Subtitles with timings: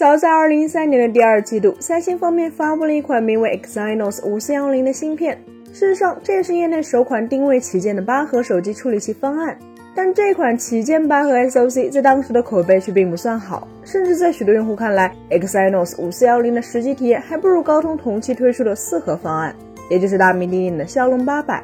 [0.00, 5.36] 早在2013年的第二季度，三星方面发布了一款名为 Exynos 5410的芯片。
[5.74, 9.58] 事实上，这也是业内首款定位旗舰的八核手机处理器方案。
[9.94, 19.54] 但这款旗舰八核 SoC 在当时的口碑却并不算好，甚至在许多用户看来，Exynos 5410的实际体验还不如高通同期推出的四核方案，
[19.90, 21.62] 也就是大名鼎鼎的骁龙八百。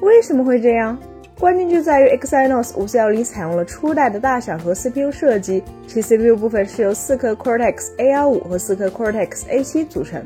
[0.00, 0.98] 为什么会这样？
[1.38, 10.24] 关键就在于 Exynos 5410采用了初代的大小核 CPU 设计，其 CPU 部分是由四颗 Cortex A15 和四颗 Cortex A7 组成。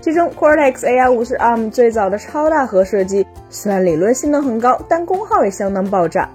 [0.00, 6.26] 其中 Cortex A15 是 ARM 最早的超大核设计，虽然理论性能很高，但功耗也相当爆炸。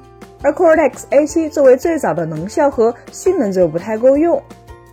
[0.43, 4.39] 而 Cortex A7 作为最早的能效核，性能就不太够用。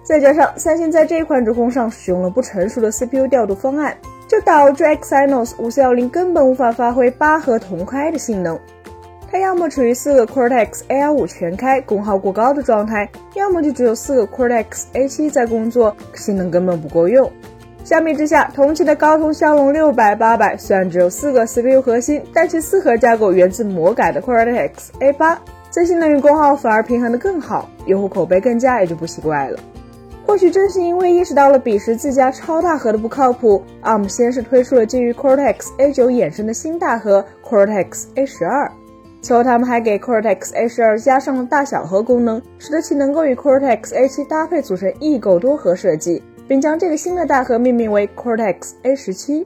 [0.02, 3.94] 再加上三星在这款主控上使用了不成熟的 CPU 调度方案，
[4.26, 8.58] 就导致 Exynos 5410根本无法发挥八核同开的性能。
[9.30, 17.30] 它要么处于四个 Cortex A5 全开、功耗过高的状态，要么就只有四个 Cortex A7 在工作，性能根本不够用。
[17.84, 25.38] 相比之下，同期的高通骁龙六百、八百虽然只有四个 CPU 核心，但其四核架构源自魔改的 Cortex A8，
[25.70, 29.58] 在性能与功耗反而平衡的更好，用户口碑更佳也就不奇怪了。
[30.26, 38.70] 或许正是因为意识到了彼时自家超大核的不靠谱，ARM 先是推出了基于 Cortex A9 衍生的新大核 Cortex A12。
[39.20, 49.44] 其后，他们还给 Cortex A12 加上了大小核功能，使得其能够与 Cortex A7 搭配组成异构多核设计，并将这个新的大核命名为 Cortex A17。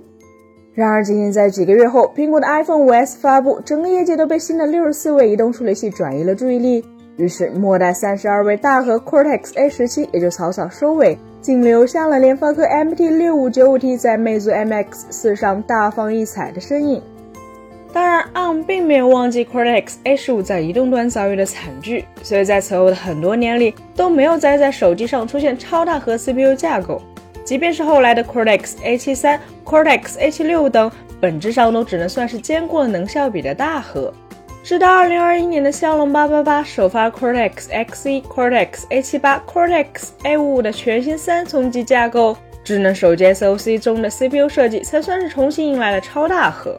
[0.74, 6.84] 然而，仅仅在几个月后，苹果的 iPhone 5s 发布，整个业界都被新的64位移动处理器转移了注意力，
[7.16, 17.02] 于是末代32位大核 Cortex A17 也就草草收尾，仅留下了联发科 MT6595T 在魅族 MX4 上大放异彩的身影。
[17.94, 27.00] 当然，ARM 并没有忘记 Cortex A15 在移动端遭遇的惨剧，所以在此后的很多年里都没有再在手机上出现超大核 CPU 架构。
[27.44, 34.12] 即便是后来的 Cortex A73、Cortex A76 等，本质上都只能算是兼顾了能效比的大核。
[34.64, 39.86] 直到2021年的骁龙888首发 Cortex X1、Cortex A78、Cortex
[40.24, 46.76] A55 的全新三重级架构，智能手机 SoC 中的 CPU 设计才算是重新迎来了超大核。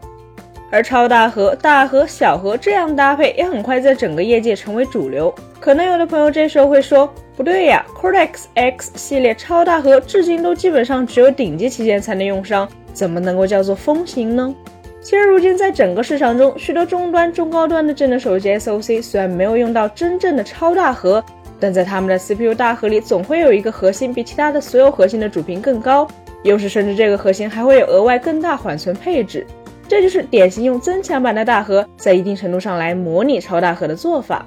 [0.71, 5.33] 而超大核、大核、小核这样搭配也很快在整个业界成为主流。
[5.59, 14.53] 可能有的朋友这时候会说，不对呀，Cortex X 系列超大核至今都基本上只有顶级旗舰才能用上，怎么能够叫做风行呢？
[15.01, 21.23] 其实如今在整个市场中，许多中端、中高端的智能手机 SoC 虽然没有用到真正的超大核，
[21.59, 26.07] 但在他们的 CPU 大核里总会有一个核心比其他的所有核心的主频更高，
[26.41, 29.45] 有时甚至这个核心还会有额外更大缓存配置。
[29.87, 34.45] 这就是典型用增强版的大核，在一定程度上来模拟超大核的做法。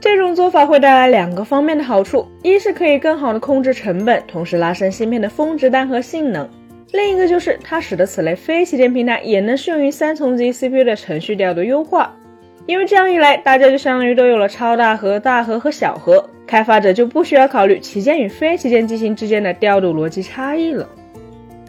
[0.00, 6.44] 这种做法会带来两个方面的好处：一是可以更好的控制成本，同时拉升芯片的峰值单核性能；
[6.90, 12.12] 另一个就是它使得此类非旗舰平台也能适用于三重级 CPU 的程序调度优化。
[12.66, 20.88] 因为这样一来，大家就相当于都有了超大核、大核和小核，开发者就不需要考虑旗舰与非旗舰机型之间的调度逻辑差异了。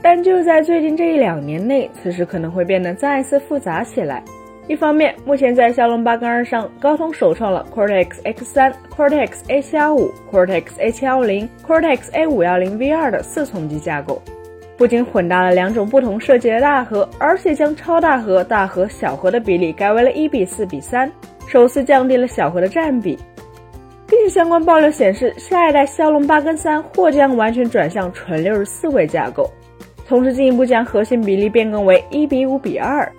[0.03, 4.22] 但就在最近这一两年内，此事可能会变得再次复杂起来。
[4.68, 14.22] 一方面，目前在骁龙八跟二上，高通首创了 Cortex X3、Cortex A715、Cortex A710、Cortex A510 V2 的四重级架构，
[14.78, 21.09] 不仅混搭了两种不同设计的大核，而且将超大核、大核、小核的比例改为了一比四比三，
[21.47, 23.18] 首次降低了小核的占比。
[24.06, 29.50] 并且相关爆料显示，下一代骁龙八跟三或将完全转向纯六十四位架构。
[30.08, 33.12] 同时进一步将核心比例变更为一比五比二，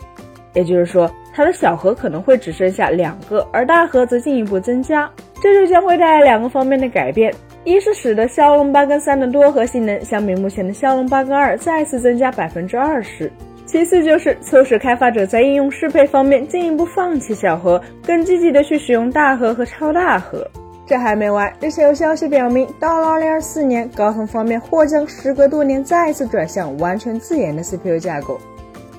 [0.52, 5.10] 也就是说，它的小核可能会只剩下两个，而大核则进一步增加。
[5.40, 7.30] 这就将会带来两个方面的改变：
[7.64, 13.28] 一是使得骁龙八跟三的多核性能相比目前的骁龙八跟二再次增加百分之二十；
[13.66, 20.46] 其次就是促使开发者在应用适配方面进一步放弃小核，更积极的去使用大核和超大核。
[20.86, 28.38] 这还没完，日前有消息表明，到了2024年，高通方面或将时隔多年再次转向完全自研的 CPU 架构。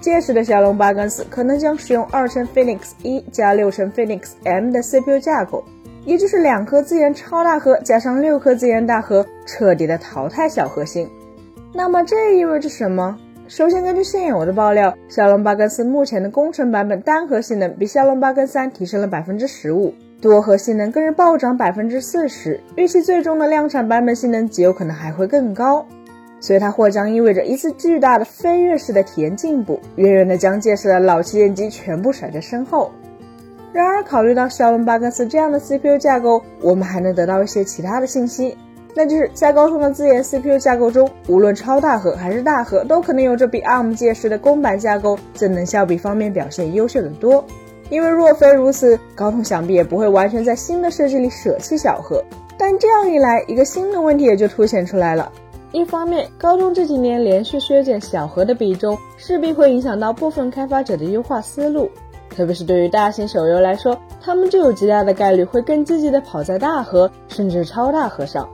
[0.01, 5.63] 届时的骁龙八跟四可能将使用二乘 Phoenix 一加六乘 Phoenix M 的 CPU 架构，
[6.05, 11.09] 也就是两颗自研超大核加上六颗自研大核，彻底的淘汰小核心。
[11.73, 13.17] 那么这意味着什么？
[13.47, 19.93] 首先，根据现有的爆料，骁龙八跟四目前的工程版本单核性能比骁龙八跟三提升了百分之十五。
[20.19, 25.85] 多核性能更是暴涨百分之四十，预期最终的量产版本性能极有可能还会更高，
[26.39, 32.89] 所以它或将意味着一次巨大的飞跃式的体验进步，远远的将届时的老旗舰机全部甩在身后。
[33.71, 38.57] 然而，考虑到骁龙八跟四这样的 CPU 架构，我们还能得到一些其他的信息。
[38.95, 47.43] 那就是在高通的自研 CPU 架构中，无论超大核还是大核，都可能有着比 ARM 届时的公版架构在能效比方面表现优秀的多。
[47.89, 52.23] 因为若非如此，高通想必也不会完全在新的设计里舍弃小核。
[52.57, 55.29] 但这样一来，一个新的问题也就凸显出来了。
[55.73, 61.91] 一方面，高通这几年连续削减小核的比重，势必会影响到部分开发者的优化思路。
[62.29, 68.49] 特别是对于大型手游来说，他们就有极大的概率会更积极的跑在大核甚至超大核上。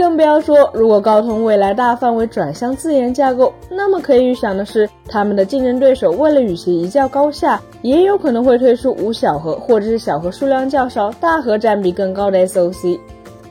[0.00, 12.98] 更不要说，如果高通未来大范围转向自研架构，那么可以预想的是，他们的竞争对手为了与其一较高下，也有可能会推出无小核或者是小核数量较少、大核占比更高的 SOC。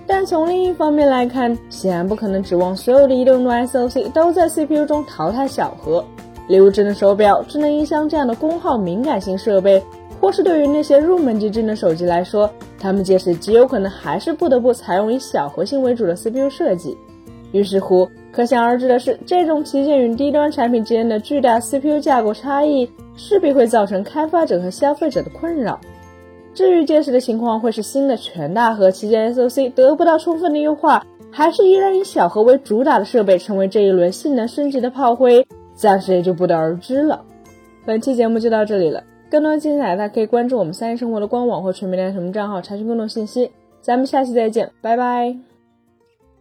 [0.08, 6.04] 但从另一方面来看，显然不可能指望所有的移动端 SOC 都在 CPU 中淘汰小核。
[6.48, 9.80] 例如智能手表、智能音箱这样的功耗敏感性设备，
[10.20, 12.50] 或是对于那些入门级智能手机来说，
[12.80, 16.98] 他们届时极有可能还是不得不采用以小核心为主的 CPU 设计。
[17.52, 25.80] 于是乎，可想而知的是，这种旗舰与低端产品之间的巨大 CPU 架构差异，势必会造成开发者和消费者的困扰。
[26.54, 35.46] 至于届时的情况会是新的全大核旗舰 SOC 得不到充分的优化，还是依然以小核为主打的设备成为这一轮性能升级的炮灰？
[35.74, 37.24] 暂时也就不得而知了。
[37.86, 43.52] 本期节目就到这里了，更多精彩大家可以关注我们三一生活的官网或全民联什么账号查询更多信息。
[43.82, 45.49] 咱们下期再见，拜拜。